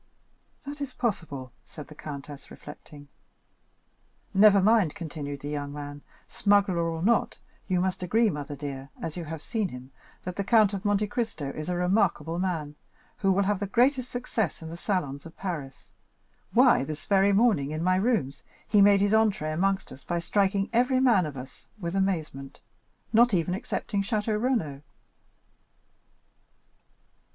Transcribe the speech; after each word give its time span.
"That 0.65 0.81
is 0.81 0.93
possible," 0.95 1.53
said 1.63 1.85
the 1.85 1.93
countess, 1.93 2.49
reflecting. 2.49 3.07
"Never 4.33 4.59
mind," 4.59 4.95
continued 4.95 5.41
the 5.41 5.49
young 5.49 5.71
man, 5.71 6.01
"smuggler 6.27 6.79
or 6.79 7.03
not, 7.03 7.37
you 7.67 7.79
must 7.79 8.01
agree, 8.01 8.27
mother 8.31 8.55
dear, 8.55 8.89
as 8.99 9.15
you 9.15 9.25
have 9.25 9.43
seen 9.43 9.69
him, 9.69 9.91
that 10.23 10.37
the 10.37 10.43
Count 10.43 10.73
of 10.73 10.83
Monte 10.83 11.05
Cristo 11.05 11.51
is 11.51 11.69
a 11.69 11.75
remarkable 11.75 12.39
man, 12.39 12.73
who 13.17 13.31
will 13.31 13.43
have 13.43 13.59
the 13.59 13.67
greatest 13.67 14.09
success 14.09 14.63
in 14.63 14.69
the 14.71 14.75
salons 14.75 15.27
of 15.27 15.37
Paris. 15.37 15.91
Why, 16.51 16.83
this 16.83 17.05
very 17.05 17.31
morning, 17.31 17.69
in 17.69 17.83
my 17.83 17.97
rooms, 17.97 18.41
he 18.67 18.81
made 18.81 19.01
his 19.01 19.11
entrée 19.11 19.53
amongst 19.53 19.91
us 19.91 20.03
by 20.03 20.17
striking 20.17 20.67
every 20.73 20.99
man 20.99 21.27
of 21.27 21.37
us 21.37 21.67
with 21.79 21.95
amazement, 21.95 22.59
not 23.13 23.35
even 23.35 23.53
excepting 23.53 24.01
Château 24.01 24.41
Renaud." 24.41 24.81